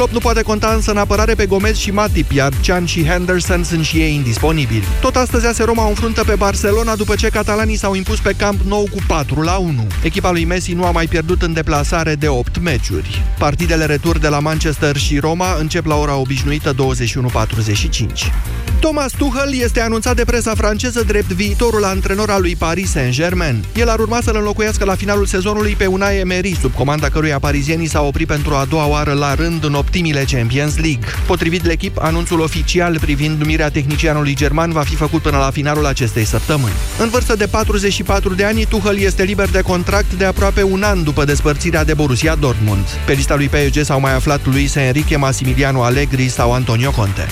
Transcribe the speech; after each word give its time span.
Klopp 0.00 0.14
nu 0.14 0.20
poate 0.20 0.42
conta 0.42 0.72
însă 0.74 0.90
în 0.90 0.96
apărare 0.96 1.34
pe 1.34 1.46
Gomez 1.46 1.76
și 1.76 1.90
Matip, 1.90 2.30
iar 2.30 2.52
Chan 2.62 2.84
și 2.84 3.04
Henderson 3.04 3.64
sunt 3.64 3.84
și 3.84 3.96
ei 3.96 4.14
indisponibili. 4.14 4.84
Tot 5.00 5.16
astăzi 5.16 5.46
AS 5.46 5.58
Roma 5.58 5.88
înfruntă 5.88 6.24
pe 6.24 6.34
Barcelona 6.34 6.96
după 6.96 7.14
ce 7.14 7.28
catalanii 7.28 7.76
s-au 7.76 7.94
impus 7.94 8.18
pe 8.18 8.32
camp 8.32 8.60
nou 8.60 8.88
cu 8.90 8.98
4 9.06 9.40
la 9.40 9.56
1. 9.56 9.86
Echipa 10.02 10.30
lui 10.30 10.44
Messi 10.44 10.72
nu 10.72 10.84
a 10.84 10.90
mai 10.90 11.06
pierdut 11.06 11.42
în 11.42 11.52
deplasare 11.52 12.14
de 12.14 12.28
8 12.28 12.60
meciuri. 12.60 13.22
Partidele 13.38 13.84
retur 13.84 14.18
de 14.18 14.28
la 14.28 14.38
Manchester 14.38 14.96
și 14.96 15.18
Roma 15.18 15.56
încep 15.58 15.86
la 15.86 15.96
ora 15.96 16.16
obișnuită 16.16 16.74
21.45. 16.74 18.69
Thomas 18.80 19.12
Tuchel 19.12 19.54
este 19.54 19.80
anunțat 19.80 20.16
de 20.16 20.24
presa 20.24 20.54
franceză 20.54 21.02
drept 21.02 21.32
viitorul 21.32 21.84
antrenor 21.84 22.30
al 22.30 22.40
lui 22.40 22.56
Paris 22.56 22.90
Saint-Germain. 22.90 23.64
El 23.74 23.88
ar 23.88 23.98
urma 23.98 24.20
să-l 24.22 24.36
înlocuiască 24.36 24.84
la 24.84 24.94
finalul 24.94 25.26
sezonului 25.26 25.74
pe 25.78 25.86
Unai 25.86 26.18
Emery, 26.18 26.56
sub 26.60 26.74
comanda 26.74 27.08
căruia 27.08 27.38
parizienii 27.38 27.88
s-au 27.88 28.06
oprit 28.06 28.26
pentru 28.26 28.54
a 28.54 28.64
doua 28.64 28.86
oară 28.86 29.12
la 29.12 29.34
rând 29.34 29.64
în 29.64 29.74
optimile 29.74 30.24
Champions 30.30 30.76
League. 30.76 31.06
Potrivit 31.26 31.62
l'echip, 31.66 31.94
anunțul 31.98 32.40
oficial 32.40 32.98
privind 33.00 33.38
numirea 33.38 33.70
tehnicianului 33.70 34.34
german 34.34 34.72
va 34.72 34.82
fi 34.82 34.94
făcut 34.94 35.22
până 35.22 35.38
la 35.38 35.50
finalul 35.50 35.86
acestei 35.86 36.24
săptămâni. 36.24 36.74
În 36.98 37.08
vârstă 37.08 37.36
de 37.36 37.46
44 37.46 38.34
de 38.34 38.44
ani, 38.44 38.64
Tuchel 38.64 38.98
este 38.98 39.22
liber 39.22 39.48
de 39.50 39.60
contract 39.60 40.12
de 40.12 40.24
aproape 40.24 40.62
un 40.62 40.82
an 40.82 41.02
după 41.02 41.24
despărțirea 41.24 41.84
de 41.84 41.94
Borussia 41.94 42.34
Dortmund. 42.34 42.84
Pe 43.06 43.12
lista 43.12 43.34
lui 43.34 43.48
PSG 43.48 43.82
s-au 43.82 44.00
mai 44.00 44.14
aflat 44.14 44.40
Luis 44.46 44.74
Enrique, 44.74 45.16
Massimiliano 45.16 45.82
Allegri 45.82 46.28
sau 46.28 46.52
Antonio 46.52 46.90
Conte. 46.90 47.28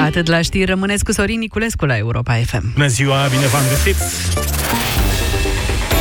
Atât 0.00 0.26
la 0.26 0.40
știri, 0.42 0.64
rămâneți 0.64 1.04
cu 1.04 1.12
Sorin 1.12 1.38
Niculescu 1.38 1.84
la 1.84 1.96
Europa 1.96 2.34
FM. 2.34 2.72
Bună 2.72 2.86
ziua, 2.86 3.26
bine 3.30 3.46
v-am 3.46 3.62
găsit! 3.68 3.96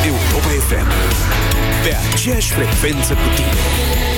Europa 0.05 0.47
FM 0.67 0.87
Pe 1.83 1.95
aceeași 2.13 2.51
frecvență 2.51 3.13
cu 3.13 3.27
tine 3.35 4.12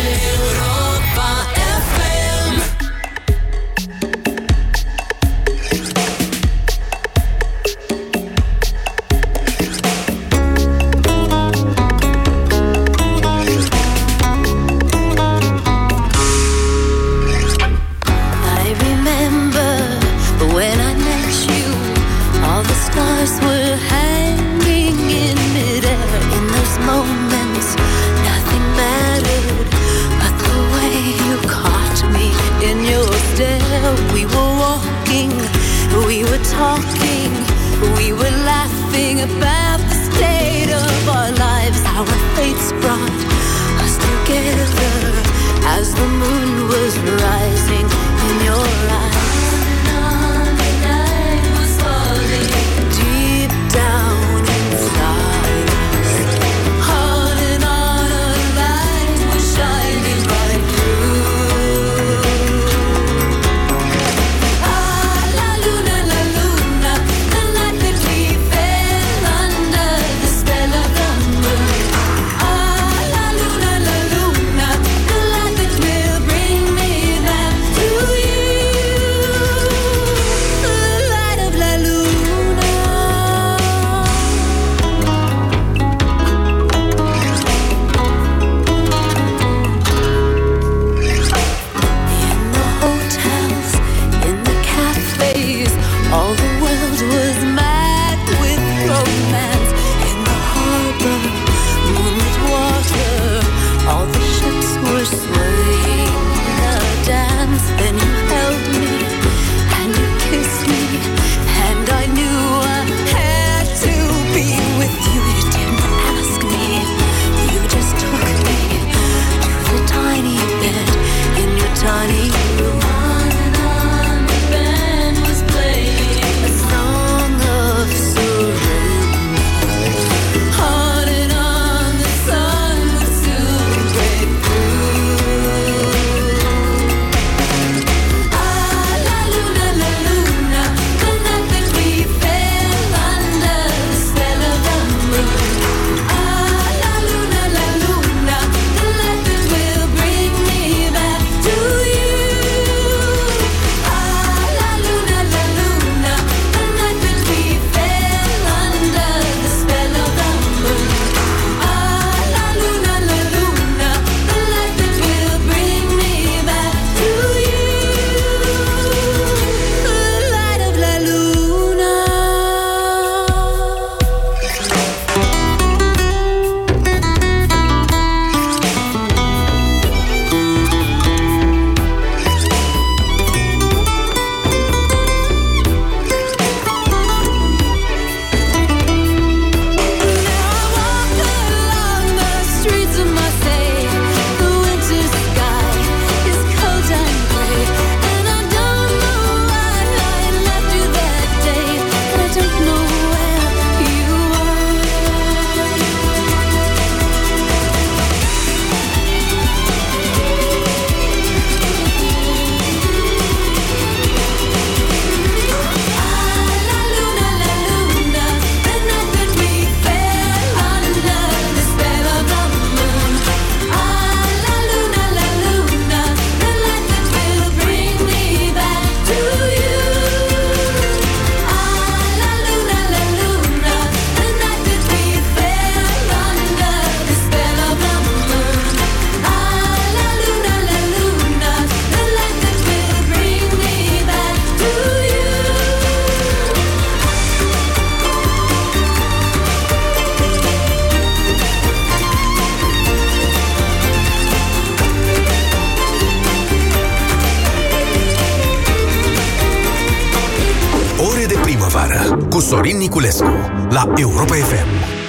Europa 263.98 264.36
FM. 264.36 265.06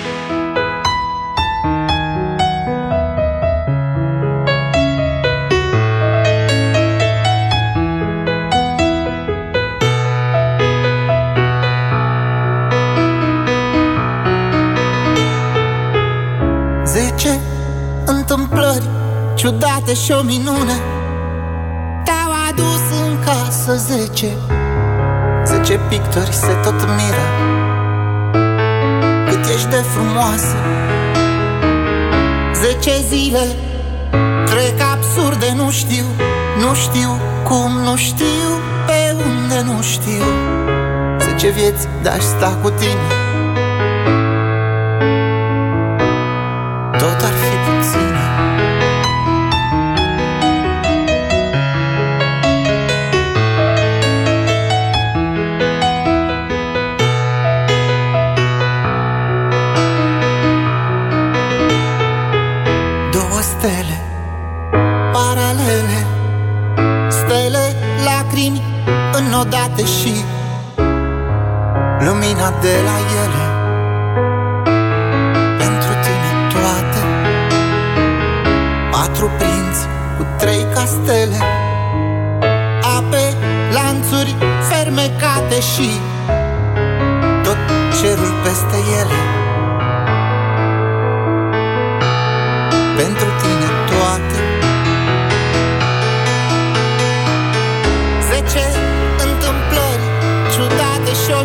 ciudate 19.47 19.95
și 19.95 20.13
o 20.13 20.23
minune 20.23 20.77
Te-au 22.05 22.33
adus 22.49 23.07
în 23.07 23.19
casă 23.25 23.77
zece 23.77 24.37
Zece 25.45 25.81
pictori 25.89 26.33
se 26.33 26.53
tot 26.63 26.73
miră 26.73 27.25
Cât 27.53 27.66
ești 29.55 29.69
de 29.69 29.83
frumoasă. 29.95 30.57
Zece 32.63 32.93
zile 33.09 33.47
Trec 34.45 34.81
absurde, 34.93 35.53
nu 35.57 35.71
știu 35.71 36.05
Nu 36.59 36.75
știu 36.75 37.21
cum, 37.45 37.71
nu 37.85 37.97
știu 37.97 38.49
Pe 38.87 39.15
unde, 39.15 39.63
nu 39.65 39.83
știu. 39.83 40.25
Zece 41.19 41.49
vieți 41.49 41.87
de-aș 42.03 42.23
sta 42.23 42.59
cu 42.63 42.71
tine 42.71 43.26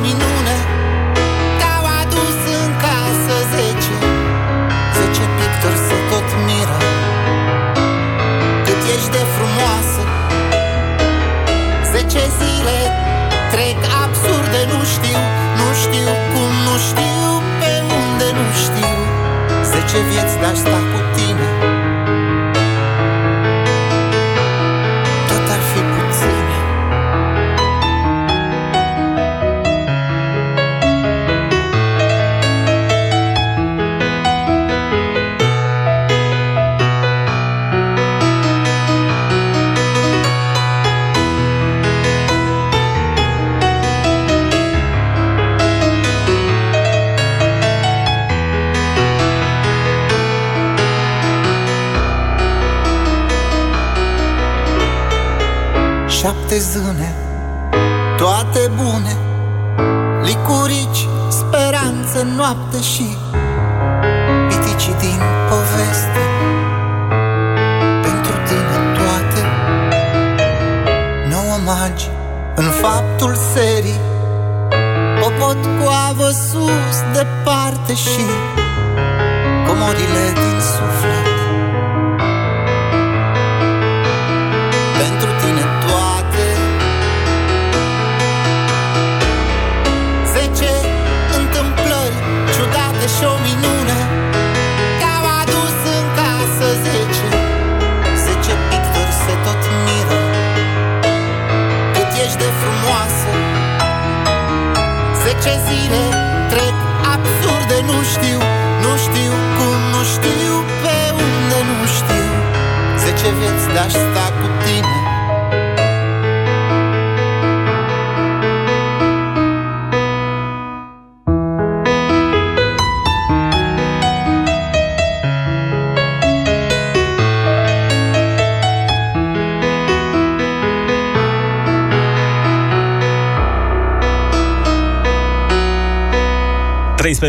ciudate 0.03 0.41
și 0.45 0.50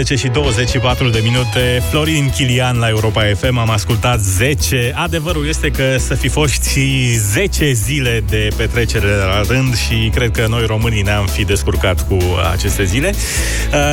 13 0.03 0.29
și 0.29 0.33
24 0.33 1.09
de 1.09 1.21
minute. 1.23 1.83
Florin 1.91 2.31
Chilian 2.31 2.79
la 2.79 2.89
Europa 2.89 3.23
FM 3.37 3.57
Am 3.57 3.71
ascultat 3.71 4.21
10 4.21 4.93
Adevărul 4.95 5.49
este 5.49 5.71
că 5.71 5.97
să 5.99 6.15
fi 6.15 6.29
fost 6.29 6.65
și 6.65 7.15
10 7.17 7.73
zile 7.73 8.25
de 8.29 8.49
petrecere 8.57 9.07
la 9.07 9.43
rând 9.49 9.77
Și 9.77 10.11
cred 10.15 10.31
că 10.31 10.47
noi 10.49 10.67
românii 10.67 11.03
ne-am 11.03 11.27
fi 11.27 11.45
descurcat 11.45 12.09
cu 12.09 12.17
aceste 12.53 12.85
zile. 12.85 13.09
uh, 13.09 13.17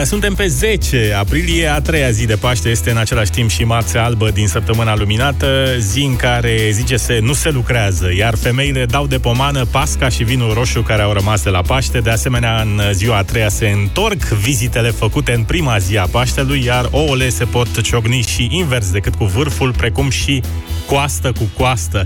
Suntem 0.04 0.34
pe 0.34 0.48
10 0.48 1.16
aprilie 1.18 1.68
A 1.68 1.82
treia 1.82 2.10
zi 2.10 2.26
de 2.26 2.36
Paște 2.36 2.70
este 2.70 2.92
în 2.92 2.98
același 2.98 3.32
timp 3.32 3.50
și 3.50 3.64
marțea 3.64 4.04
albă 4.04 4.30
din 4.30 4.48
săptămâna 4.48 4.96
luminată 4.96 5.76
Zi 5.78 6.02
în 6.02 6.16
care 6.16 6.70
zice 6.72 6.98
se 6.98 7.20
nu 7.22 7.34
se 7.34 7.50
lucrează 7.50 8.14
Iar 8.16 8.36
femeile 8.36 8.86
dau 8.86 9.08
de 9.08 9.20
pomană 9.20 9.66
pasca 9.66 10.10
și 10.10 10.24
vinul 10.24 10.54
roșu 10.54 10.82
care 10.82 11.02
au 11.02 11.14
rămas 11.14 11.44
de 11.44 11.50
la 11.50 11.62
Paște. 11.62 12.00
De 12.00 12.10
asemenea 12.10 12.62
în 12.62 12.82
ziua 12.92 13.18
a 13.18 13.24
treia 13.24 13.50
se 13.50 13.68
întorc 13.68 14.24
vizitele 14.24 14.90
făcute 14.90 15.34
în 15.34 15.44
prima 15.44 15.78
zi 15.78 15.98
a 15.98 16.08
Paștelui, 16.12 16.64
iar 16.66 16.88
ouăle 16.92 17.30
se 17.30 17.46
pot 17.46 17.82
ciocni 17.82 18.22
și 18.22 18.48
invers 18.52 18.92
decât 18.92 19.16
cu 19.16 19.26
vârful, 19.26 19.74
precum 19.74 20.10
și 20.10 20.42
coastă 20.90 21.32
cu 21.32 21.50
coastă. 21.58 22.04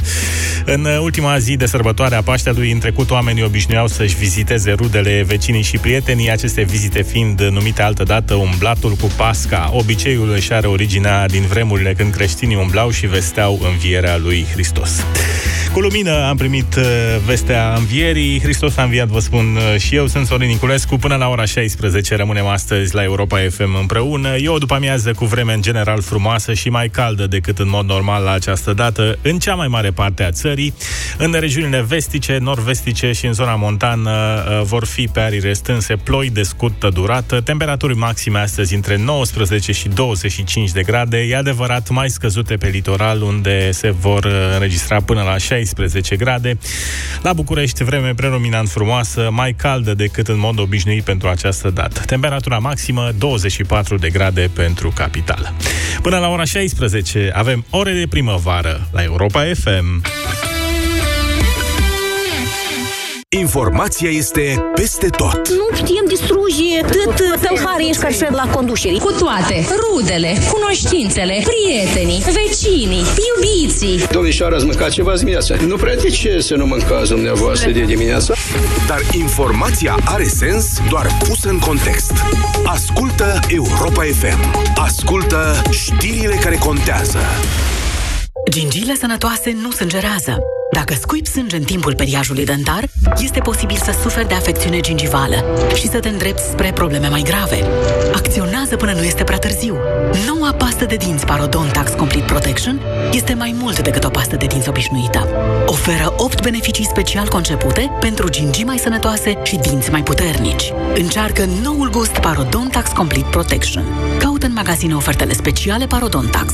În 0.66 0.86
ultima 1.02 1.38
zi 1.38 1.56
de 1.56 1.66
sărbătoare 1.66 2.16
a 2.16 2.22
Paștelui, 2.22 2.72
în 2.72 2.80
trecut, 2.80 3.10
oamenii 3.12 3.44
obișnuiau 3.44 3.88
să-și 3.88 4.16
viziteze 4.16 4.72
rudele, 4.72 5.24
vecinii 5.28 5.62
și 5.62 5.78
prietenii, 5.78 6.32
aceste 6.32 6.62
vizite 6.62 7.02
fiind 7.02 7.42
numite 7.42 7.82
altădată 7.82 8.34
umblatul 8.34 8.92
cu 8.92 9.12
Pasca. 9.18 9.70
Obiceiul 9.74 10.32
își 10.32 10.54
are 10.54 10.68
originea 10.68 11.26
din 11.28 11.42
vremurile 11.42 11.94
când 11.94 12.14
creștinii 12.14 12.56
umblau 12.56 12.90
și 12.90 13.06
vesteau 13.06 13.60
învierea 13.72 14.18
lui 14.18 14.46
Hristos. 14.52 15.06
Cu 15.74 15.80
lumină 15.80 16.28
am 16.28 16.38
primit 16.38 16.76
uh, 16.76 16.84
vestea 17.26 17.74
învierii. 17.78 18.40
Hristos 18.40 18.78
a 18.78 18.84
înviat, 18.84 19.08
vă 19.08 19.20
spun 19.20 19.56
uh, 19.56 19.80
și 19.80 19.96
eu. 19.96 20.08
Sunt 20.08 20.26
Sorin 20.26 20.48
Niculescu. 20.48 20.98
Până 20.98 21.16
la 21.16 21.28
ora 21.28 21.46
16 21.46 22.16
rămânem 22.16 22.46
astăzi 22.46 22.96
la 22.96 23.04
Europa 23.04 23.40
FM 23.50 23.76
împreună. 23.80 24.36
E 24.36 24.50
o 24.50 24.58
după 24.58 24.74
amiază 24.74 25.14
cu 25.14 25.26
vreme 25.26 25.54
în 25.54 25.62
general 25.62 26.02
frumoasă 26.02 26.54
și 26.54 26.70
mai 26.70 26.90
caldă 26.90 27.28
decât 27.28 27.60
în 27.60 27.70
mod 27.70 27.86
normal 27.86 28.24
la 28.24 28.32
această 28.32 28.73
dată 28.74 29.18
în 29.22 29.40
cea 29.40 29.56
mai 29.56 29.68
mare 29.68 29.92
parte 29.92 30.24
a 30.24 30.32
țării. 30.32 30.74
În 31.18 31.36
regiunile 31.40 31.82
vestice, 31.82 32.38
nord-vestice 32.42 33.12
și 33.12 33.26
în 33.26 33.34
zona 33.34 33.56
montană 33.56 34.12
uh, 34.12 34.62
vor 34.66 34.86
fi 34.86 35.08
pe 35.08 35.20
arii 35.20 35.40
restânse 35.40 35.96
ploi 35.96 36.30
de 36.30 36.44
scurtă 36.44 36.90
durată. 36.90 37.42
Temperaturi 37.42 37.96
maxime 37.96 38.40
astăzi 38.40 38.76
între 38.76 38.98
19 38.98 39.72
și 39.72 39.88
25 39.88 40.72
de 40.72 40.84
grade. 40.84 41.18
E 41.18 41.36
adevărat 41.36 41.90
mai 41.90 42.10
scăzute 42.10 42.56
pe 42.56 42.68
litoral 42.68 43.22
unde 43.22 43.72
se 43.72 43.92
vor 43.92 44.26
înregistra 44.54 45.02
până 45.02 45.22
la 45.22 45.38
16 45.38 46.16
grade. 46.16 46.58
La 47.22 47.34
București, 47.34 47.84
vreme 47.84 48.14
predominant 48.14 48.70
frumoasă, 48.70 49.30
mai 49.32 49.54
caldă 49.54 49.94
decât 49.94 50.28
în 50.28 50.40
mod 50.40 50.60
obișnuit 50.60 51.04
pentru 51.04 51.28
această 51.28 51.70
dată. 51.70 52.02
Temperatura 52.06 52.58
maximă 52.58 53.12
24 53.18 53.98
de 53.98 54.10
grade 54.10 54.50
pentru 54.54 54.92
capitală. 54.96 55.54
Până 56.02 56.18
la 56.18 56.28
ora 56.28 56.44
16 56.44 57.32
avem 57.34 57.66
ore 57.70 57.94
de 57.94 58.08
primăvară 58.10 58.63
la 58.92 59.04
Europa 59.04 59.44
FM. 59.54 60.02
Informația 63.40 64.10
este 64.10 64.64
peste 64.76 65.08
tot. 65.08 65.50
Nu 65.50 65.68
putem 65.70 66.06
distruge 66.08 66.82
tot 66.82 67.16
tălharii 67.16 67.90
ăștia 67.90 68.28
care 68.28 68.36
la 68.36 68.50
conducere. 68.52 68.98
Cu 68.98 69.12
toate, 69.12 69.66
rudele, 69.84 70.38
cunoștințele, 70.52 71.44
prietenii, 71.44 72.24
vecinii, 72.34 73.04
iubiții. 73.30 74.08
Domnișoara, 74.12 74.56
ați 74.56 74.66
mâncat 74.66 74.90
ceva 74.90 75.16
dimineața? 75.16 75.56
Nu 75.68 75.76
prea 75.76 75.96
de 75.96 76.10
ce 76.10 76.40
să 76.40 76.56
nu 76.56 76.66
mâncați 76.66 77.10
dumneavoastră 77.10 77.72
de 77.72 77.82
dimineață? 77.82 78.36
Dar 78.88 79.02
informația 79.12 79.98
are 80.06 80.24
sens 80.24 80.80
doar 80.90 81.08
pusă 81.28 81.50
în 81.50 81.60
context. 81.60 82.12
Ascultă 82.66 83.40
Europa 83.48 84.04
FM. 84.04 84.72
Ascultă 84.76 85.62
știrile 85.72 86.36
care 86.36 86.56
contează. 86.56 87.20
Gingiile 88.54 88.96
sănătoase 88.96 89.58
nu 89.62 89.72
sângerează. 89.72 90.38
Dacă 90.72 90.94
scuipi 90.94 91.30
sânge 91.30 91.56
în 91.56 91.64
timpul 91.64 91.96
periajului 91.96 92.46
dentar, 92.46 92.84
este 93.18 93.40
posibil 93.40 93.76
să 93.76 93.96
suferi 94.02 94.28
de 94.28 94.34
afecțiune 94.34 94.80
gingivală 94.80 95.44
și 95.76 95.88
să 95.88 96.00
te 96.00 96.10
îndrepți 96.10 96.50
spre 96.50 96.72
probleme 96.72 97.08
mai 97.08 97.22
grave. 97.22 97.64
Acționează 98.14 98.76
până 98.76 98.92
nu 98.92 99.04
este 99.04 99.24
prea 99.24 99.38
târziu. 99.38 99.78
Noua 100.26 100.54
pastă 100.54 100.86
de 100.86 100.96
dinți 100.96 101.26
Parodontax 101.26 101.92
Complete 101.92 102.26
Protection 102.26 102.82
este 103.12 103.34
mai 103.34 103.56
mult 103.60 103.80
decât 103.80 104.04
o 104.04 104.10
pastă 104.10 104.36
de 104.36 104.46
dinți 104.46 104.70
obișnuită. 104.70 105.28
Oferă 105.66 106.14
8 106.18 106.42
beneficii 106.42 106.86
special 106.86 107.28
concepute 107.28 107.92
pentru 108.00 108.30
gingii 108.30 108.64
mai 108.64 108.78
sănătoase 108.78 109.38
și 109.44 109.56
dinți 109.56 109.92
mai 109.92 110.04
puternici. 110.04 110.74
Încearcă 110.96 111.46
noul 111.64 111.90
gust 111.90 112.18
Parodontax 112.18 112.92
Complete 112.92 113.28
Protection. 113.32 113.84
Caută 114.20 114.46
în 114.46 114.54
magazine 114.54 114.96
ofertele 114.96 115.34
speciale 115.34 115.86
Parodontax. 115.86 116.54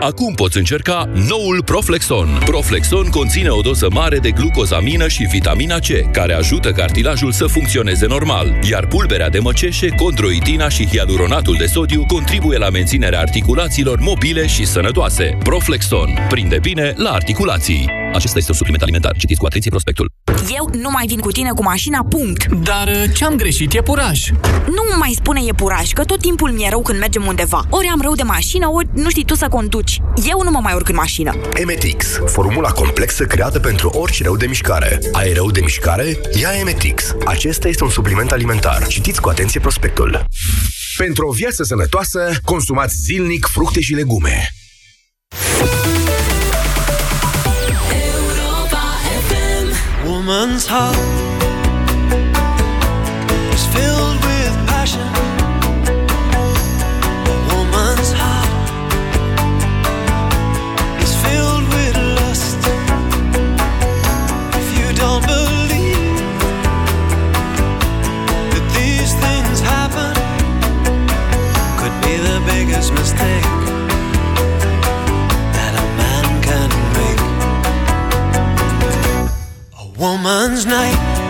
Acum 0.00 0.34
poți 0.34 0.56
încerca 0.56 1.08
noul 1.28 1.62
Proflexon. 1.64 2.28
Proflexon 2.44 3.08
conține 3.08 3.48
o 3.48 3.60
doză 3.60 3.88
mare 3.92 4.18
de 4.18 4.30
glucozamină 4.30 5.08
și 5.08 5.22
vitamina 5.22 5.78
C, 5.78 6.10
care 6.12 6.32
ajută 6.32 6.72
cartilajul 6.72 7.32
să 7.32 7.46
funcționeze 7.46 8.06
normal, 8.06 8.58
iar 8.70 8.86
pulberea 8.86 9.28
de 9.28 9.38
măceșe, 9.38 9.88
condroitina 9.88 10.68
și 10.68 10.86
hialuronatul 10.86 11.56
de 11.58 11.66
sodiu 11.66 12.04
contribuie 12.06 12.58
la 12.58 12.70
menținerea 12.70 13.20
articulațiilor 13.20 13.98
mobile 13.98 14.46
și 14.46 14.66
sănătoase. 14.66 15.36
Proflexon. 15.44 16.18
Prinde 16.28 16.58
bine 16.62 16.92
la 16.96 17.10
articulații. 17.10 17.99
Acesta 18.14 18.38
este 18.38 18.50
un 18.50 18.56
supliment 18.56 18.82
alimentar. 18.82 19.16
Citiți 19.16 19.40
cu 19.40 19.46
atenție 19.46 19.70
prospectul. 19.70 20.12
Eu 20.56 20.70
nu 20.80 20.90
mai 20.90 21.06
vin 21.06 21.18
cu 21.18 21.30
tine 21.30 21.50
cu 21.50 21.62
mașina, 21.62 22.06
punct. 22.08 22.46
Dar 22.46 22.88
uh, 22.88 23.04
ce-am 23.14 23.36
greșit 23.36 23.74
e 23.74 23.82
puraj. 23.82 24.30
Nu 24.66 24.96
mai 24.98 25.12
spune 25.16 25.40
e 25.46 25.52
puraj, 25.52 25.90
că 25.90 26.04
tot 26.04 26.20
timpul 26.20 26.50
mi-e 26.50 26.68
rău 26.68 26.82
când 26.82 26.98
mergem 26.98 27.26
undeva. 27.26 27.64
Ori 27.70 27.86
am 27.86 28.00
rău 28.00 28.14
de 28.14 28.22
mașină, 28.22 28.68
ori 28.68 28.88
nu 28.94 29.10
știi 29.10 29.24
tu 29.24 29.34
să 29.34 29.48
conduci. 29.48 30.00
Eu 30.28 30.40
nu 30.44 30.50
mă 30.50 30.58
mai 30.62 30.74
urc 30.74 30.88
în 30.88 30.94
mașină. 30.94 31.34
Emetix, 31.54 32.06
formula 32.26 32.70
complexă 32.70 33.24
creată 33.24 33.60
pentru 33.60 33.88
orice 33.88 34.22
rău 34.22 34.36
de 34.36 34.46
mișcare. 34.46 34.98
Ai 35.12 35.32
rău 35.32 35.50
de 35.50 35.60
mișcare? 35.60 36.20
Ia 36.40 36.50
Emetix. 36.60 37.14
Acesta 37.24 37.68
este 37.68 37.84
un 37.84 37.90
supliment 37.90 38.32
alimentar. 38.32 38.86
Citiți 38.86 39.20
cu 39.20 39.28
atenție 39.28 39.60
prospectul. 39.60 40.24
Pentru 40.96 41.26
o 41.26 41.32
viață 41.32 41.62
sănătoasă, 41.62 42.32
consumați 42.44 42.94
zilnic 42.96 43.46
fructe 43.46 43.80
și 43.80 43.94
legume. 43.94 44.48
Woman's 50.30 50.64
heart 50.64 50.96
is 53.52 53.66
filled 53.74 54.18
with 54.28 54.54
passion. 54.70 55.08
A 57.26 57.36
woman's 57.50 58.12
heart 58.20 58.48
is 61.02 61.12
filled 61.24 61.66
with 61.74 61.96
lust. 62.18 62.60
If 64.60 64.68
you 64.78 64.88
don't 65.02 65.24
believe 65.26 66.22
that 68.52 68.66
these 68.78 69.12
things 69.24 69.58
happen, 69.60 70.14
could 71.80 71.96
be 72.06 72.14
the 72.28 72.40
biggest 72.46 72.92
mistake. 72.92 73.59
Woman's 80.00 80.64
night 80.64 81.29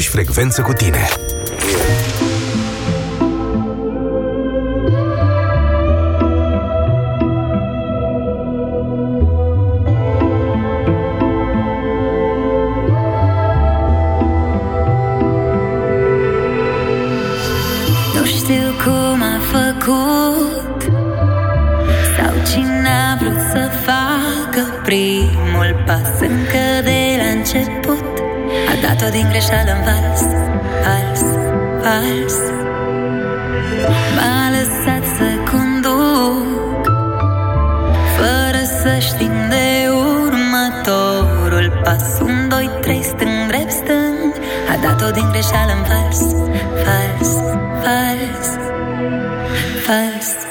aceeași 0.00 0.08
frecvență 0.08 0.62
cu 0.62 0.72
tine. 0.72 1.08
Nu 18.14 18.24
știu 18.24 18.72
cum 18.84 19.22
a 19.22 19.38
făcut 19.52 20.82
Sau 22.16 22.32
cine 22.52 22.88
a 23.12 23.16
vrut 23.20 23.40
să 23.52 23.70
facă 23.84 24.80
primul 24.84 25.82
pas 25.86 26.20
Încă 26.20 26.80
de 26.84 26.90
la 26.90 26.90
început 26.90 26.99
A 29.00 29.02
dat-o 29.02 29.18
din 29.18 29.28
greșeală 29.28 29.70
în 29.70 29.82
vals 29.88 30.22
Vals, 30.84 31.22
vals 31.82 32.36
M-a 34.16 34.50
lăsat 34.54 35.04
să 35.16 35.28
conduc 35.50 36.86
Fără 38.16 38.62
să 38.82 38.98
știm 38.98 39.32
de 39.48 39.88
următorul 39.88 41.80
pas. 41.84 42.20
Un, 42.20 42.48
doi, 42.48 42.70
trei, 42.80 43.02
stâng, 43.02 43.46
drept, 43.48 43.70
stâng 43.70 44.32
A 44.72 44.76
dat-o 44.82 45.10
din 45.10 45.28
greșeală 45.30 45.72
în 45.72 45.82
vals 45.88 46.20
Vals, 46.84 47.32
vals 47.84 48.48
Vals, 49.86 50.28
vals, 50.36 50.49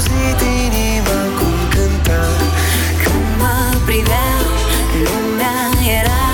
auzit 0.00 0.40
inima 0.40 1.20
cum 1.38 1.56
cânta. 1.74 2.22
Când 3.02 3.26
mă 3.38 3.78
privea, 3.84 4.32
lumea 5.04 5.60
era 6.00 6.24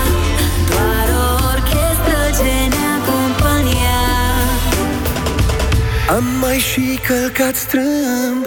Doar 0.70 1.08
o 1.22 1.26
orchestră 1.52 2.18
ce 2.38 2.52
ne 2.72 2.84
acompania. 2.98 4.00
Am 6.16 6.24
mai 6.40 6.58
și 6.58 7.00
călcat 7.06 7.54
strâmb 7.54 8.46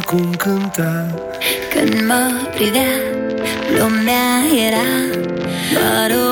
cum 0.00 0.34
cânta 0.34 1.06
Când 1.74 2.06
mă 2.06 2.30
privea, 2.54 2.92
lumea 3.78 4.40
era 4.66 4.86
Doar 5.72 6.10
o 6.10 6.31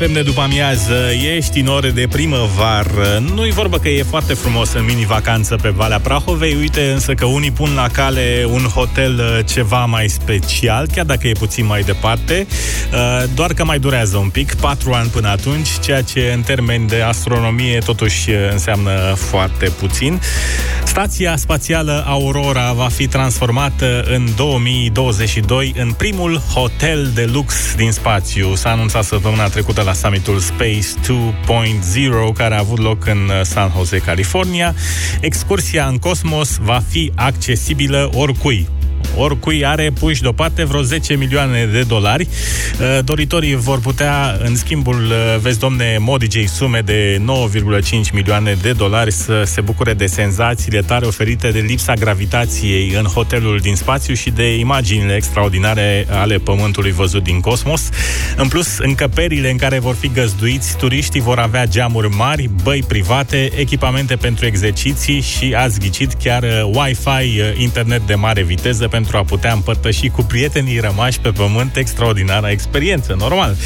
FM 0.00 0.12
de 0.12 0.22
după 0.22 0.40
amiază, 0.40 0.94
ești 1.36 1.60
în 1.60 1.66
ore 1.66 1.90
de 1.90 2.06
primăvară. 2.10 3.22
Nu-i 3.34 3.50
vorba 3.50 3.78
că 3.78 3.88
e 3.88 4.02
foarte 4.02 4.34
frumos 4.34 4.72
în 4.72 4.84
mini-vacanță 4.84 5.56
pe 5.62 5.68
Valea 5.68 5.98
Prahovei, 5.98 6.56
uite 6.60 6.90
însă 6.90 7.14
că 7.14 7.24
unii 7.24 7.50
pun 7.50 7.74
la 7.74 7.88
cale 7.92 8.46
un 8.48 8.62
hotel 8.62 9.14
uh, 9.18 9.44
ceva 9.46 9.84
mai 9.84 10.08
special, 10.08 10.86
chiar 10.94 11.04
dacă 11.04 11.28
e 11.28 11.32
puțin 11.32 11.66
mai 11.66 11.82
departe, 11.82 12.46
uh, 12.92 13.24
doar 13.34 13.52
că 13.52 13.64
mai 13.64 13.78
durează 13.78 14.16
un 14.16 14.28
pic, 14.28 14.54
patru 14.54 14.92
ani 14.92 15.08
până 15.08 15.28
atunci, 15.28 15.68
ceea 15.80 16.02
ce 16.02 16.32
în 16.34 16.42
termeni 16.42 16.88
de 16.88 17.00
astronomie 17.00 17.78
totuși 17.78 18.30
uh, 18.30 18.36
înseamnă 18.50 19.14
foarte 19.16 19.68
puțin. 19.78 20.20
Stația 21.00 21.36
spațială 21.36 22.04
Aurora 22.06 22.72
va 22.72 22.88
fi 22.88 23.06
transformată 23.06 24.02
în 24.02 24.28
2022 24.36 25.74
în 25.76 25.92
primul 25.92 26.36
hotel 26.54 27.10
de 27.14 27.24
lux 27.32 27.74
din 27.76 27.92
spațiu. 27.92 28.54
S-a 28.54 28.70
anunțat 28.70 29.04
săptămâna 29.04 29.48
trecută 29.48 29.82
la 29.82 29.92
summitul 29.92 30.38
Space 30.38 30.88
2.0 32.28 32.34
care 32.34 32.54
a 32.54 32.58
avut 32.58 32.78
loc 32.78 33.06
în 33.06 33.18
uh, 33.28 33.40
San 33.42 33.72
Jose, 33.76 33.98
California. 33.98 34.74
Excursia 35.20 35.86
în 35.86 35.98
cosmos 35.98 36.56
va 36.62 36.82
fi 36.88 37.12
accesibilă 37.14 38.10
oricui 38.14 38.68
oricui 39.16 39.66
are 39.66 39.90
puși 39.98 40.22
deoparte 40.22 40.64
vreo 40.64 40.82
10 40.82 41.14
milioane 41.14 41.68
de 41.72 41.82
dolari. 41.82 42.28
Uh, 42.80 43.04
Doritorii 43.04 43.54
vor 43.54 43.78
putea, 43.78 44.38
în 44.44 44.56
schimbul, 44.56 45.04
uh, 45.04 45.38
vezi, 45.40 45.58
domne, 45.58 45.96
modigei 45.98 46.46
sume 46.46 46.80
de 46.80 47.22
9,5 47.24 48.12
milioane 48.12 48.56
de 48.62 48.72
dolari 48.72 49.12
să 49.12 49.42
se 49.44 49.60
bucure 49.60 49.94
de 49.94 50.06
senzațiile 50.06 50.80
tare 50.80 51.06
oferite 51.06 51.50
de 51.50 51.58
lipsa 51.58 51.94
gravitației 51.94 52.92
în 52.98 53.04
hotelul 53.04 53.58
din 53.58 53.76
spațiu 53.76 54.14
și 54.14 54.30
de 54.30 54.58
imaginile 54.58 55.14
extraordinare 55.14 56.06
ale 56.10 56.38
Pământului 56.38 56.92
văzut 56.92 57.22
din 57.22 57.40
cosmos. 57.40 57.88
În 58.36 58.48
plus, 58.48 58.78
încăperile 58.78 59.50
în 59.50 59.56
care 59.56 59.78
vor 59.78 59.94
fi 59.94 60.08
găzduiți, 60.08 60.76
turiștii 60.76 61.20
vor 61.20 61.38
avea 61.38 61.66
geamuri 61.66 62.08
mari, 62.08 62.50
băi 62.62 62.84
private, 62.88 63.50
echipamente 63.56 64.16
pentru 64.16 64.46
exerciții 64.46 65.20
și, 65.20 65.54
ați 65.56 65.80
ghicit, 65.80 66.12
chiar 66.12 66.42
uh, 66.42 66.70
Wi-Fi, 66.74 67.40
uh, 67.40 67.52
internet 67.56 68.06
de 68.06 68.14
mare 68.14 68.42
viteză, 68.42 68.88
pentru 68.88 68.99
pentru 69.00 69.18
a 69.18 69.24
putea 69.24 69.52
împărtăși 69.52 70.08
cu 70.08 70.22
prietenii 70.22 70.78
rămași 70.78 71.20
pe 71.20 71.30
pământ 71.30 71.76
extraordinara 71.76 72.50
experiență. 72.50 73.14
Normal. 73.18 73.56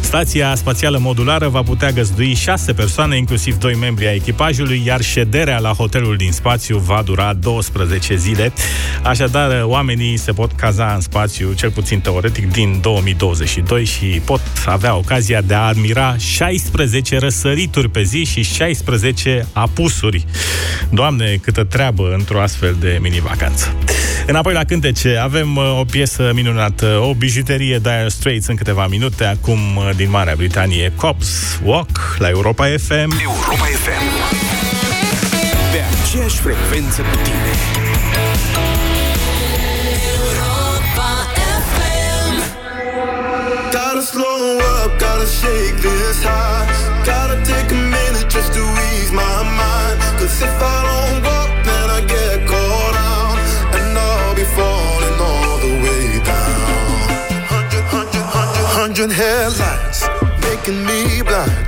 Stația 0.00 0.54
spațială 0.54 0.98
modulară 0.98 1.48
va 1.48 1.62
putea 1.62 1.90
găzdui 1.90 2.34
șase 2.34 2.72
persoane, 2.72 3.16
inclusiv 3.16 3.58
doi 3.58 3.74
membri 3.74 4.06
ai 4.06 4.14
echipajului, 4.14 4.82
iar 4.86 5.00
șederea 5.00 5.58
la 5.58 5.68
hotelul 5.70 6.16
din 6.16 6.32
spațiu 6.32 6.78
va 6.78 7.02
dura 7.04 7.32
12 7.32 8.16
zile. 8.16 8.52
Așadar, 9.02 9.62
oamenii 9.64 10.16
se 10.16 10.32
pot 10.32 10.52
caza 10.52 10.92
în 10.94 11.00
spațiu, 11.00 11.52
cel 11.52 11.70
puțin 11.70 12.00
teoretic, 12.00 12.50
din 12.50 12.78
2022 12.80 13.84
și 13.84 14.04
pot 14.04 14.40
avea 14.66 14.96
ocazia 14.96 15.40
de 15.40 15.54
a 15.54 15.60
admira 15.60 16.16
16 16.18 17.18
răsărituri 17.18 17.88
pe 17.88 18.02
zi 18.02 18.24
și 18.24 18.42
16 18.42 19.46
apusuri. 19.52 20.24
Doamne, 20.90 21.38
câtă 21.42 21.64
treabă 21.64 22.14
într-o 22.14 22.40
astfel 22.40 22.76
de 22.80 22.98
mini-vacanță. 23.00 23.74
Înapoi 24.26 24.52
la 24.52 24.64
cântece, 24.82 25.16
avem 25.16 25.56
uh, 25.56 25.78
o 25.78 25.84
piesă 25.84 26.30
minunată, 26.34 26.86
o 26.86 27.14
bijuterie 27.14 27.78
Dire 27.78 28.06
Straits 28.08 28.46
în 28.46 28.56
câteva 28.56 28.86
minute, 28.86 29.24
acum 29.24 29.76
uh, 29.76 29.90
din 29.96 30.10
Marea 30.10 30.34
Britanie, 30.36 30.92
Cops 30.96 31.60
Walk 31.64 32.16
la 32.18 32.28
Europa 32.28 32.64
FM. 32.64 33.20
Europa 33.22 33.64
FM. 33.84 34.04
Pe 35.72 35.80
aceeași 36.02 36.36
frecvență 36.36 37.02
cu 37.02 37.16
tine. 37.22 37.52
Gotta 43.70 44.00
slow 44.00 44.56
up, 44.84 44.98
gotta 44.98 45.26
shake 45.26 45.80
this 45.80 46.22
high. 46.24 46.71
Hundred, 59.02 59.16
headlights 59.16 60.06
making 60.46 60.84
me 60.86 61.22
blind. 61.22 61.66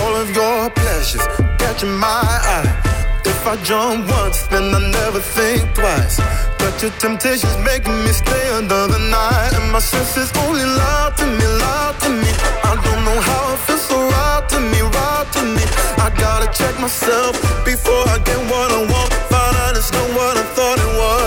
All 0.00 0.14
of 0.14 0.30
your 0.30 0.70
pleasures 0.70 1.26
catching 1.58 1.96
my 1.98 2.22
eye. 2.54 3.22
If 3.24 3.46
I 3.46 3.56
jump 3.62 4.08
once, 4.08 4.46
then 4.46 4.74
I 4.74 4.78
never 4.90 5.18
think 5.18 5.74
twice. 5.74 6.20
But 6.58 6.80
your 6.82 6.92
temptation's 6.98 7.58
making 7.64 7.96
me 8.04 8.12
stay 8.12 8.46
another 8.58 8.98
night. 8.98 9.50
And 9.54 9.72
my 9.72 9.80
senses 9.80 10.30
only 10.46 10.64
lie 10.64 11.12
to 11.16 11.26
me, 11.26 11.46
lie 11.58 11.94
to 12.02 12.10
me. 12.10 12.30
I 12.62 12.74
don't 12.84 13.02
know 13.04 13.20
how 13.20 13.54
it 13.54 13.60
feels 13.66 13.82
so 13.82 13.98
right 13.98 14.44
to 14.50 14.60
me, 14.60 14.80
right 14.82 15.26
to 15.32 15.42
me. 15.42 15.64
I 15.98 16.10
gotta 16.16 16.46
check 16.52 16.78
myself 16.78 17.34
before 17.64 18.04
I 18.14 18.18
get 18.24 18.38
what 18.50 18.70
I 18.70 18.80
want. 18.92 19.12
Find 19.30 19.56
out 19.64 19.76
it's 19.76 19.90
not 19.90 20.08
what 20.14 20.36
I 20.36 20.44
thought 20.54 20.78
it 20.78 20.92
was. 21.00 21.25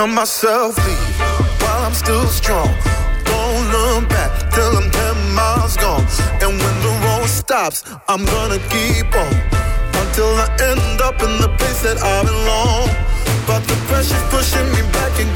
Tell 0.00 0.06
myself 0.06 0.78
leave 0.86 1.20
while 1.60 1.84
I'm 1.84 1.92
still 1.92 2.24
strong. 2.24 2.72
Don't 3.22 3.64
look 3.68 4.08
back 4.08 4.32
till 4.50 4.72
I'm 4.78 4.90
10 4.90 5.34
miles 5.34 5.76
gone. 5.76 6.06
And 6.40 6.56
when 6.56 6.76
the 6.80 6.92
road 7.04 7.28
stops, 7.28 7.84
I'm 8.08 8.24
gonna 8.24 8.56
keep 8.72 9.12
on 9.12 9.34
until 10.00 10.32
I 10.40 10.48
end 10.72 11.02
up 11.02 11.20
in 11.20 11.36
the 11.44 11.52
place 11.58 11.82
that 11.82 12.00
I 12.00 12.24
belong. 12.24 12.88
But 13.46 13.60
the 13.68 13.76
pressure's 13.92 14.24
pushing 14.32 14.72
me 14.72 14.80
back 14.90 15.12
again, 15.20 15.29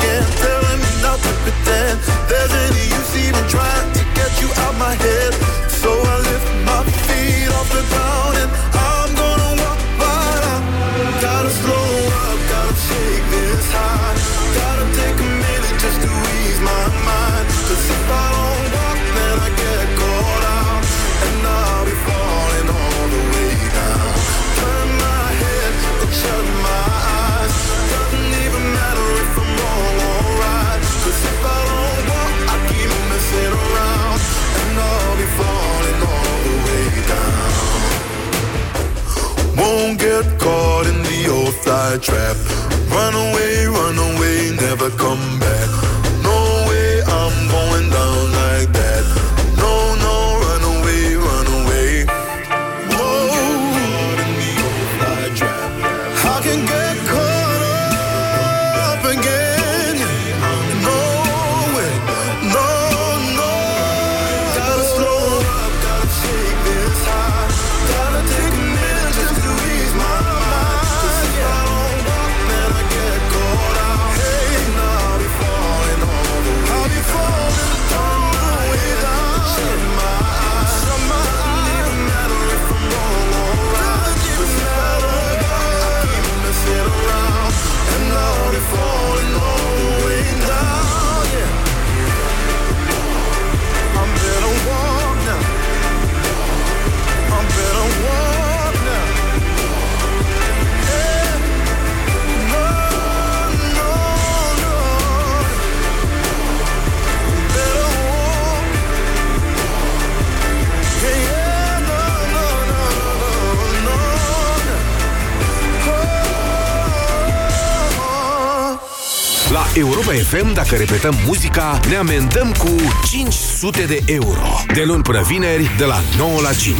FM, 120.34 120.52
dacă 120.52 120.74
repetăm 120.74 121.14
muzica, 121.26 121.80
ne 121.88 121.96
amendăm 121.96 122.52
cu 122.58 122.70
500 123.10 123.84
de 123.84 123.98
euro. 124.06 124.64
De 124.74 124.82
luni 124.84 125.02
până 125.02 125.22
vineri, 125.22 125.70
de 125.78 125.84
la 125.84 126.00
9 126.16 126.40
la 126.40 126.52
5. 126.52 126.76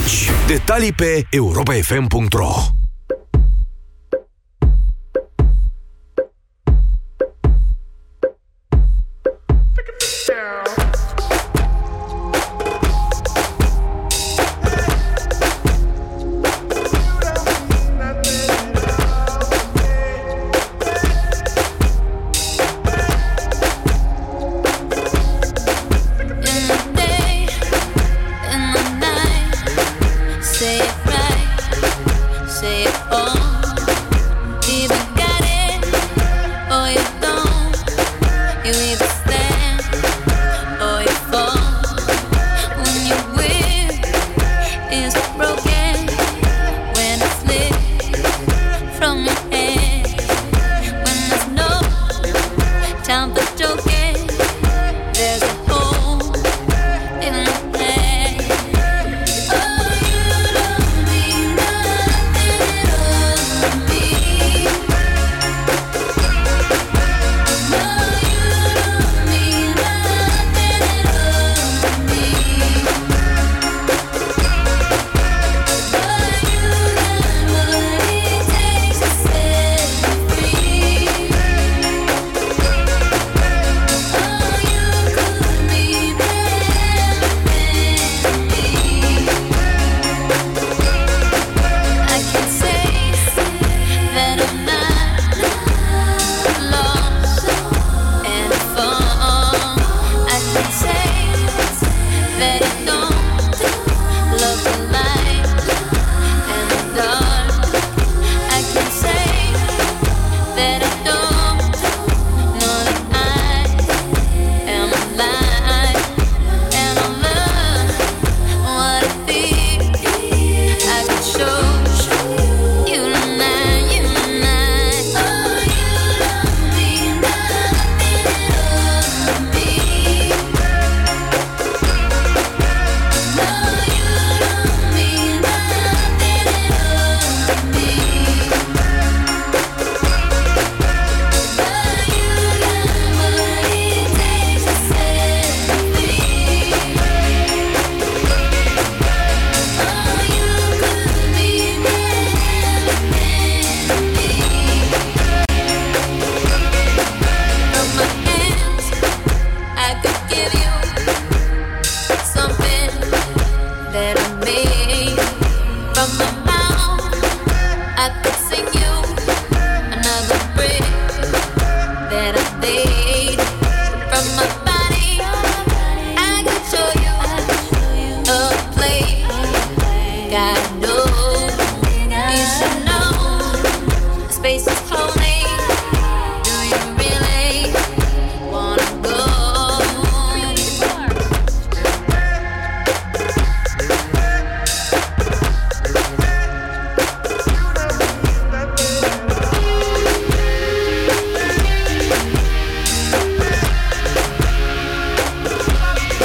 Detalii 0.47 0.93
pe 0.93 1.27
europafm.ro 1.31 2.84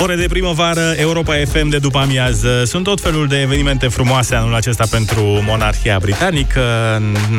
Ore 0.10 0.18
de 0.18 0.28
primăvară, 0.28 0.94
Europa 0.98 1.34
FM 1.34 1.70
de 1.70 1.78
după 1.78 1.98
amiază. 1.98 2.64
Sunt 2.66 2.84
tot 2.84 3.02
felul 3.02 3.28
de 3.28 3.42
evenimente 3.42 3.88
frumoase 3.88 4.36
anul 4.36 4.56
acesta 4.56 4.86
pentru 4.92 5.22
monarhia 5.22 6.00
britanică. 6.02 6.62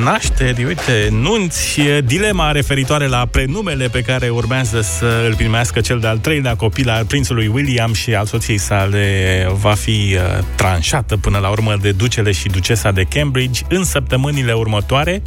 Nașteri, 0.04 0.64
uite, 0.64 1.08
nunți, 1.10 1.80
dilema 2.04 2.50
referitoare 2.50 3.06
la 3.06 3.26
prenumele 3.30 3.88
pe 3.88 4.00
care 4.00 4.28
urmează 4.28 4.80
să 4.80 5.24
îl 5.28 5.34
primească 5.34 5.80
cel 5.80 5.98
de-al 5.98 6.18
treilea 6.18 6.56
copil 6.56 6.88
al 6.88 7.04
prințului 7.04 7.46
William 7.46 7.92
și 7.92 8.14
al 8.14 8.26
soției 8.26 8.58
sale 8.58 9.46
va 9.52 9.74
fi 9.74 10.14
uh, 10.14 10.44
tranșată 10.54 11.16
până 11.16 11.38
la 11.38 11.48
urmă 11.48 11.76
de 11.80 11.90
ducele 11.92 12.32
și 12.32 12.48
ducesa 12.48 12.90
de 12.90 13.02
Cambridge 13.02 13.62
în 13.68 13.84
săptămânile 13.84 14.52
următoare. 14.52 15.22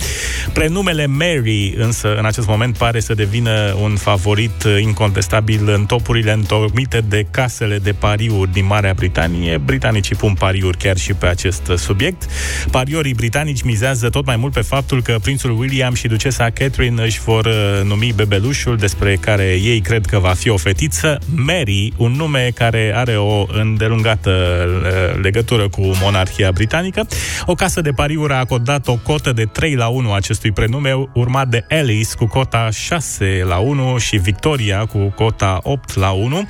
Prenumele 0.53 1.06
Mary, 1.06 1.73
însă, 1.77 2.15
în 2.17 2.25
acest 2.25 2.47
moment 2.47 2.77
pare 2.77 2.99
să 2.99 3.13
devină 3.13 3.75
un 3.82 3.95
favorit 3.95 4.63
uh, 4.63 4.82
incontestabil 4.82 5.69
în 5.69 5.86
topurile 5.86 6.32
întocmite 6.32 7.03
de 7.08 7.25
casele 7.34 7.78
de 7.78 7.91
pariuri 7.91 8.52
din 8.52 8.65
Marea 8.65 8.93
Britanie. 8.93 9.58
Britanicii 9.58 10.15
pun 10.15 10.34
pariuri 10.34 10.78
chiar 10.78 10.98
și 10.98 11.13
pe 11.13 11.26
acest 11.26 11.72
subiect. 11.76 12.24
Pariorii 12.72 13.13
britanici 13.13 13.62
mizează 13.62 14.10
tot 14.10 14.26
mai 14.26 14.36
mult 14.36 14.54
pe 14.54 14.62
faptul 14.62 15.02
că 15.02 15.17
prințul 15.22 15.60
William 15.60 15.93
și 15.93 16.08
ducesa 16.08 16.50
Catherine 16.50 17.04
își 17.04 17.19
vor 17.19 17.46
uh, 17.46 17.82
numi 17.84 18.13
bebelușul 18.15 18.78
despre 18.78 19.15
care 19.15 19.43
ei 19.43 19.80
cred 19.82 20.06
că 20.06 20.19
va 20.19 20.34
fi 20.34 20.50
o 20.50 20.58
fetiță, 20.58 21.19
Mary, 21.36 21.93
un 21.98 22.12
nume 22.12 22.52
care 22.56 22.91
are 22.96 23.17
o 23.17 23.46
îndelungată 23.52 24.30
uh, 24.30 25.22
legătură 25.22 25.69
cu 25.69 25.82
monarhia 26.02 26.52
britanică. 26.52 27.08
O 27.46 27.54
casă 27.54 27.82
de 27.82 27.91
pariuri 27.91 28.34
a 28.34 28.38
acordat 28.38 28.88
o 28.88 28.96
cotă 28.96 29.32
de 29.32 29.46
3 29.46 29.76
la 29.76 29.88
1 29.88 30.13
acestui 30.13 30.52
prenume, 30.52 31.10
urmat 31.13 31.48
de 31.48 31.65
Alice 31.69 32.15
cu 32.17 32.26
cota 32.26 32.69
6 32.72 33.43
la 33.48 33.58
1 33.58 33.98
și 33.98 34.17
Victoria 34.17 34.86
cu 34.86 35.13
cota 35.15 35.60
8 35.63 35.96
la 35.96 36.10
1. 36.10 36.48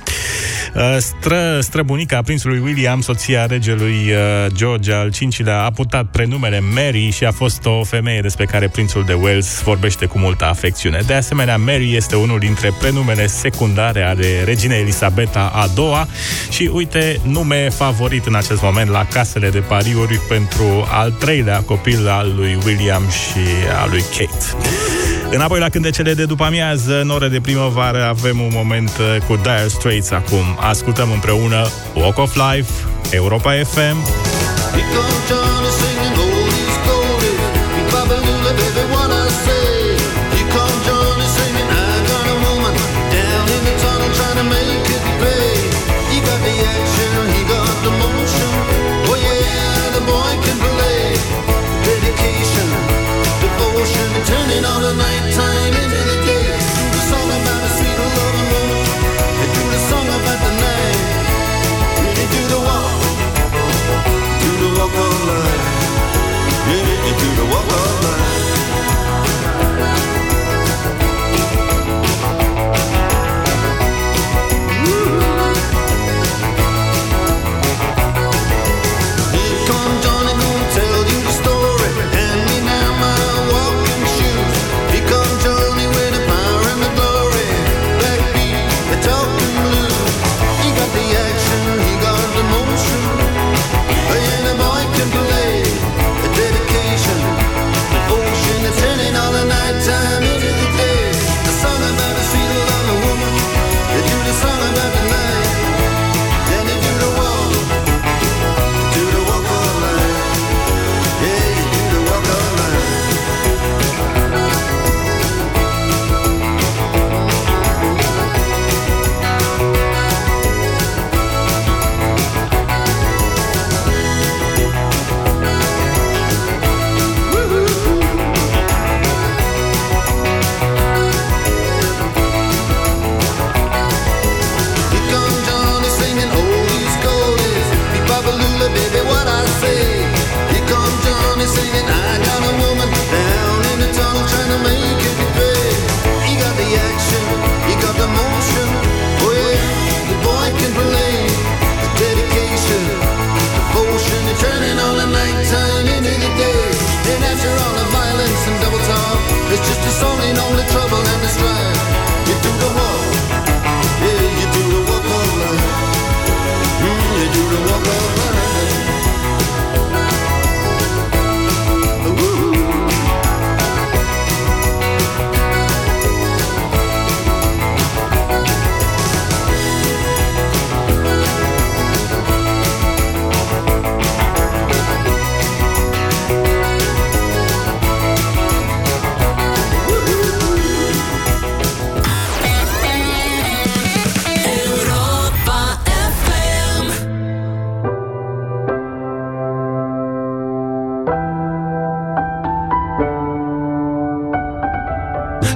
Uh, 0.75 0.97
Stră, 0.97 1.59
străbunica 1.61 2.21
prințului 2.21 2.61
William, 2.63 3.01
soția 3.01 3.45
regelui 3.45 4.11
uh, 4.11 4.51
George 4.55 4.93
al 4.93 5.11
V-lea, 5.37 5.63
a 5.63 5.71
purtat 5.71 6.05
prenumele 6.05 6.59
Mary 6.59 7.09
și 7.09 7.25
a 7.25 7.31
fost 7.31 7.65
o 7.65 7.83
femeie 7.83 8.19
despre 8.21 8.45
care 8.45 8.67
prințul 8.67 9.03
de 9.03 9.13
Wales 9.13 9.61
vorbește 9.63 10.05
cu 10.05 10.17
multă 10.17 10.45
afecțiune. 10.45 11.01
De 11.05 11.13
asemenea, 11.13 11.57
Mary 11.57 11.95
este 11.95 12.15
unul 12.15 12.39
dintre 12.39 12.73
prenumele 12.79 13.27
secundare 13.27 14.01
ale 14.03 14.43
reginei 14.43 14.79
Elisabeta 14.79 15.51
a 15.53 15.69
II 15.77 16.07
și 16.49 16.69
uite, 16.73 17.19
nume 17.23 17.69
favorit 17.69 18.25
în 18.25 18.35
acest 18.35 18.61
moment 18.61 18.89
la 18.89 19.05
casele 19.05 19.49
de 19.49 19.59
pariuri 19.59 20.19
pentru 20.27 20.87
al 20.91 21.11
treilea 21.11 21.61
copil 21.61 22.07
al 22.07 22.33
lui 22.35 22.57
William 22.65 23.03
și 23.09 23.45
al 23.81 23.89
lui 23.89 24.03
Kate. 24.17 24.65
Înapoi 25.33 25.59
la 25.59 25.69
cântecele 25.69 26.13
de 26.13 26.25
după 26.25 26.43
amiază, 26.43 27.01
în 27.01 27.09
ore 27.09 27.27
de 27.27 27.39
primăvară, 27.39 28.03
avem 28.03 28.39
un 28.39 28.51
moment 28.53 28.89
uh, 28.99 29.21
cu 29.27 29.35
Dire 29.35 29.65
Straits 29.67 30.11
acum. 30.11 30.57
Ascultăm 30.69 31.11
împreună 31.11 31.67
Walk 31.95 32.17
of 32.17 32.35
Life, 32.35 32.71
Europa 33.11 33.51
FM. 33.51 33.97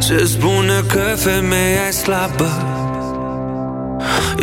Se 0.07 0.25
spune 0.25 0.83
că 0.87 1.15
femeia 1.15 1.87
e 1.87 1.91
slabă? 1.91 2.49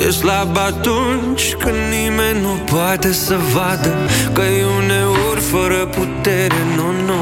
E 0.06 0.10
slabă 0.10 0.60
atunci 0.60 1.54
când 1.54 1.76
nimeni 1.90 2.40
nu 2.40 2.54
poate 2.72 3.12
să 3.12 3.36
vadă 3.52 3.94
Că 4.32 4.42
e 4.42 4.64
uneori 4.64 5.40
fără 5.40 5.86
putere, 5.86 6.54
nu, 6.76 6.86
nu. 7.06 7.20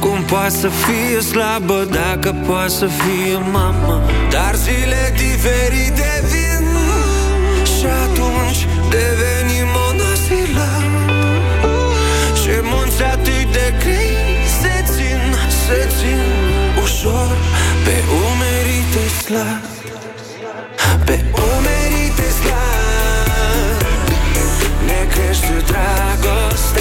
Cum 0.00 0.22
poate 0.22 0.50
să 0.50 0.68
fie 0.68 1.20
slabă 1.20 1.88
dacă 1.90 2.34
poate 2.46 2.68
să 2.68 2.86
fie 2.86 3.36
mamă? 3.52 4.02
Dar 4.30 4.54
zile 4.54 5.14
diferite 5.16 6.24
vin 6.30 6.66
Și 7.78 7.86
atunci 8.04 8.66
deveni 8.90 9.59
slă 19.30 19.60
Pe 21.04 21.24
umerii 21.32 22.10
te 22.16 22.28
stea 22.36 22.66
Ne 24.86 25.06
crește 25.12 25.56
dragoste 25.66 26.79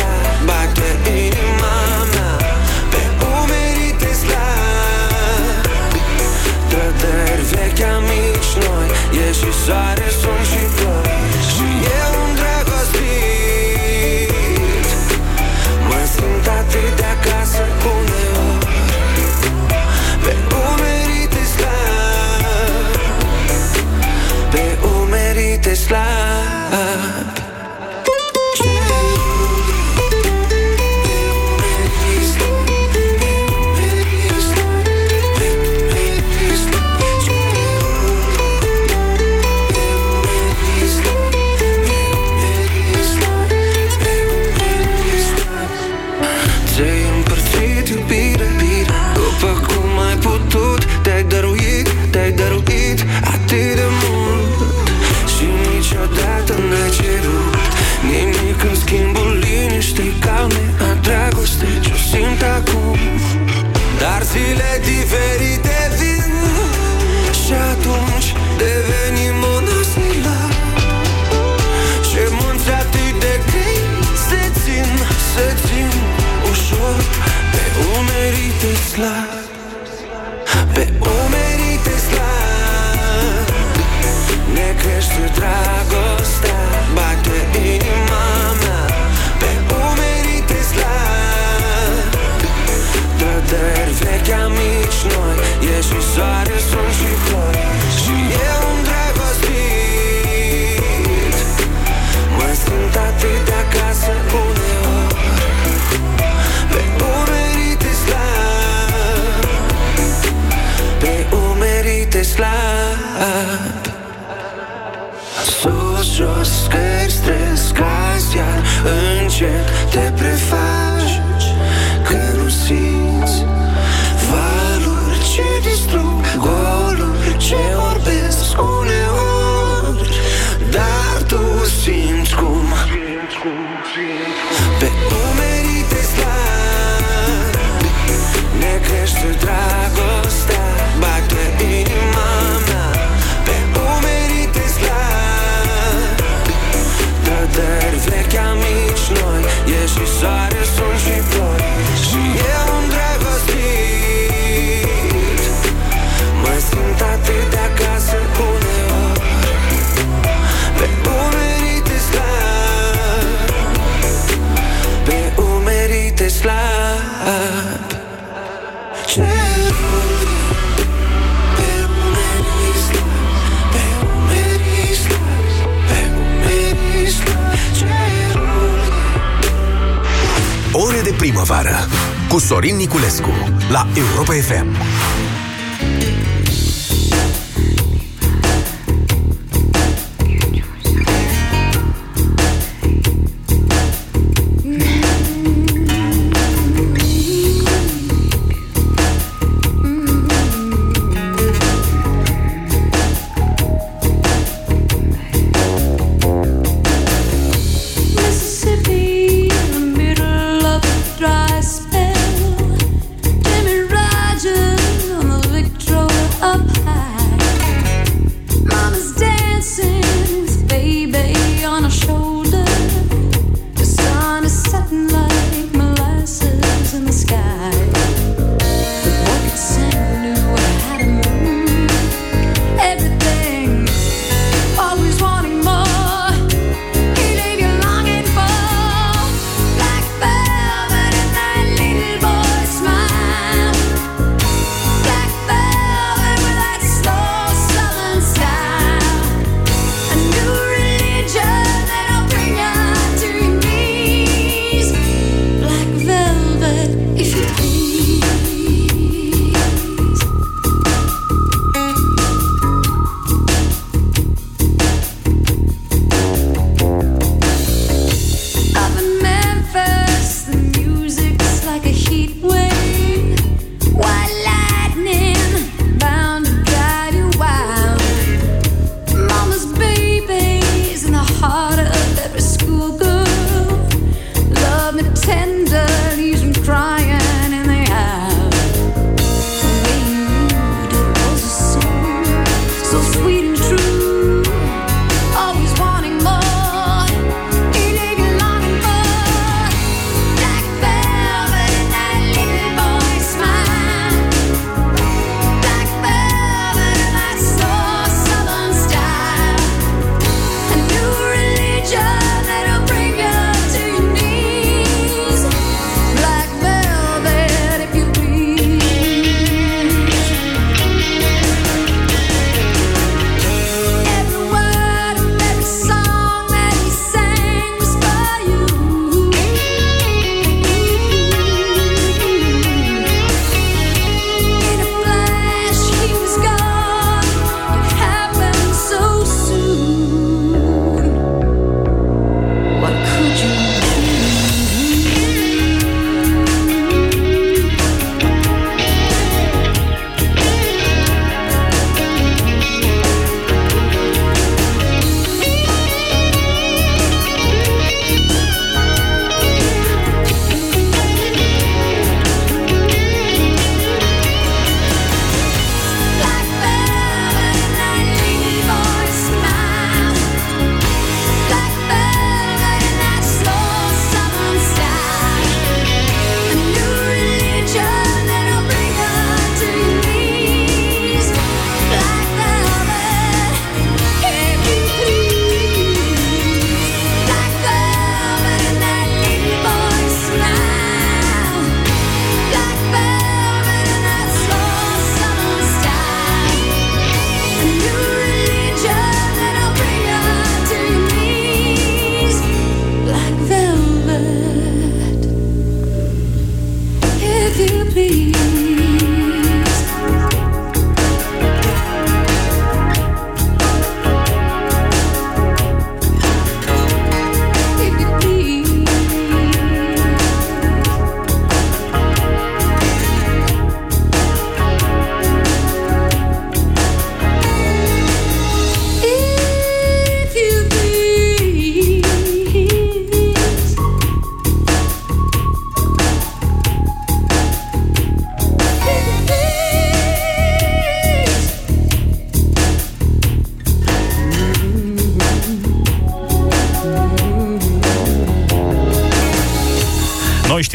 cu 182.30 182.40
Sorin 182.40 182.76
Niculescu 182.76 183.30
la 183.72 183.88
Europa 183.96 184.34
FM. 184.34 184.89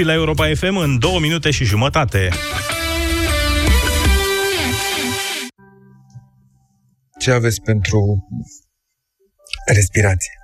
La 0.04 0.12
Europa 0.12 0.44
FM 0.54 0.76
în 0.76 0.98
două 0.98 1.18
minute 1.20 1.50
și 1.50 1.64
jumătate. 1.64 2.28
Ce 7.18 7.30
aveți 7.30 7.60
pentru 7.60 8.00
respirație? 9.74 10.34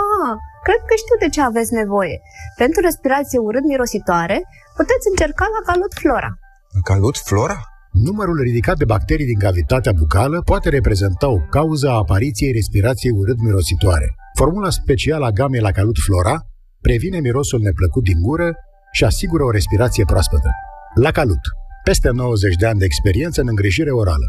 Ah, 0.00 0.34
cred 0.66 0.80
că 0.88 0.94
știu 1.02 1.16
de 1.24 1.28
ce 1.34 1.40
aveți 1.50 1.72
nevoie. 1.80 2.16
Pentru 2.62 2.80
respirație 2.88 3.38
urât-mirositoare, 3.38 4.38
puteți 4.76 5.08
încerca 5.12 5.44
la 5.54 5.60
Calut 5.68 5.92
Flora. 6.00 6.30
Calut 6.88 7.16
Flora? 7.28 7.58
Numărul 8.08 8.38
ridicat 8.48 8.76
de 8.76 8.90
bacterii 8.94 9.30
din 9.32 9.38
cavitatea 9.38 9.92
bucală 9.92 10.42
poate 10.50 10.68
reprezenta 10.68 11.28
o 11.28 11.38
cauză 11.50 11.88
a 11.88 12.00
apariției 12.04 12.52
respirației 12.52 13.12
urât-mirositoare. 13.20 14.08
Formula 14.40 14.70
specială 14.70 15.24
a 15.26 15.36
gamei 15.40 15.60
la 15.60 15.70
Calut 15.70 15.98
Flora 16.06 16.36
previne 16.80 17.18
mirosul 17.20 17.60
neplăcut 17.60 18.02
din 18.10 18.20
gură 18.20 18.48
și 18.98 19.04
asigură 19.04 19.42
o 19.44 19.50
respirație 19.50 20.04
proaspătă. 20.04 20.50
La 20.94 21.10
Calut, 21.10 21.44
peste 21.84 22.08
90 22.12 22.54
de 22.54 22.66
ani 22.66 22.78
de 22.78 22.84
experiență 22.84 23.40
în 23.40 23.46
îngrijire 23.48 23.90
orală. 23.90 24.26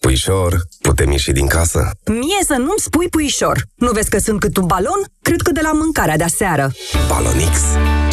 Puișor, 0.00 0.60
putem 0.80 1.10
ieși 1.10 1.32
din 1.32 1.46
casă? 1.46 1.90
Mie 2.06 2.42
să 2.46 2.54
nu-mi 2.58 2.84
spui 2.86 3.08
puișor. 3.08 3.62
Nu 3.74 3.90
vezi 3.90 4.10
că 4.10 4.18
sunt 4.18 4.40
cât 4.40 4.56
un 4.56 4.66
balon? 4.66 5.00
Cred 5.22 5.40
că 5.40 5.52
de 5.52 5.60
la 5.62 5.72
mâncarea 5.72 6.16
de 6.16 6.24
aseară. 6.24 6.72
Balonix? 7.08 7.58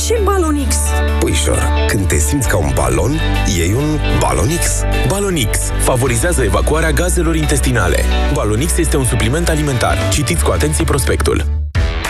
Ce 0.06 0.20
balonix? 0.24 0.76
Puișor, 1.20 1.60
când 1.88 2.08
te 2.08 2.18
simți 2.18 2.48
ca 2.48 2.58
un 2.58 2.72
balon, 2.76 3.12
iei 3.58 3.74
un 3.74 4.00
Balonix. 4.20 4.64
Balonix 5.08 5.58
favorizează 5.80 6.44
evacuarea 6.44 6.92
gazelor 6.92 7.36
intestinale. 7.36 8.04
Balonix 8.34 8.78
este 8.78 8.98
un 8.98 9.06
supliment 9.06 9.50
alimentar. 9.50 10.10
Citiți 10.10 10.44
cu 10.44 10.52
atenție 10.52 10.84
prospectul. 10.84 11.59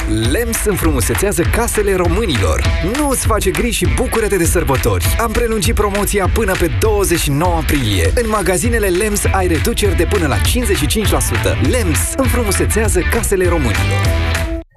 LEMS 0.09 0.65
înfrumusețează 0.65 1.41
casele 1.41 1.95
românilor. 1.95 2.63
Nu 2.97 3.09
îți 3.09 3.25
face 3.25 3.51
griji 3.51 3.77
și 3.77 3.93
bucură-te 3.95 4.37
de 4.37 4.45
sărbători. 4.45 5.05
Am 5.19 5.31
prelungit 5.31 5.73
promoția 5.73 6.29
până 6.33 6.51
pe 6.59 6.71
29 6.79 7.55
aprilie. 7.55 8.11
În 8.15 8.29
magazinele 8.29 8.87
LEMS 8.87 9.21
ai 9.31 9.47
reduceri 9.47 9.95
de 9.95 10.07
până 10.09 10.27
la 10.27 10.35
55%. 10.35 10.41
LEMS 11.69 12.13
înfrumusețează 12.17 12.99
casele 13.11 13.47
românilor. 13.47 14.01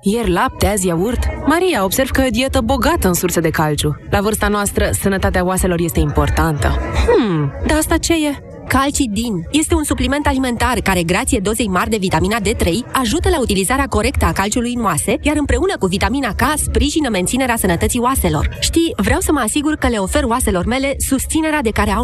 Ieri 0.03 0.31
lapte, 0.31 0.67
azi 0.67 0.87
iaurt. 0.87 1.19
Maria, 1.47 1.85
observ 1.85 2.11
că 2.11 2.21
e 2.21 2.27
o 2.27 2.31
dietă 2.31 2.61
bogată 2.61 3.07
în 3.07 3.15
surse 3.15 3.41
de 3.41 3.51
calciu. 3.51 3.97
La 4.11 4.21
vârsta 4.21 4.49
noastră, 4.49 4.91
sănătatea 5.01 5.45
oaselor 5.45 5.81
este 5.81 6.01
importantă. 6.01 6.69
Hmm, 7.07 7.53
dar 7.67 7.77
asta 7.77 7.97
ce 7.97 8.13
e? 8.13 8.52
Calcidin 8.69 9.47
este 9.51 9.75
un 9.75 9.85
supliment 9.85 10.27
alimentar 10.27 10.81
care, 10.81 11.03
grație 11.03 11.39
dozei 11.39 11.69
mari 11.69 11.91
de 11.91 11.97
vitamina 11.97 12.39
D3, 12.41 12.69
ajută 12.93 13.29
la 13.29 13.41
utilizarea 13.41 13.87
corectă 13.87 14.25
a 14.25 14.33
calciului 14.33 14.75
în 14.75 14.85
oase, 14.85 15.17
iar 15.21 15.37
împreună 15.37 15.77
cu 15.79 15.87
vitamina 15.87 16.35
K 16.35 16.43
sprijină 16.57 17.09
menținerea 17.09 17.57
sănătății 17.57 18.01
oaselor. 18.01 18.57
Știi, 18.61 18.93
vreau 18.97 19.21
să 19.21 19.33
mă 19.33 19.41
asigur 19.41 19.77
că 19.77 19.89
le 19.89 19.97
ofer 19.97 20.23
oaselor 20.25 20.65
mele 20.65 20.95
susținerea 20.99 21.63
de 21.63 21.71
care 21.71 21.91
au 21.91 22.01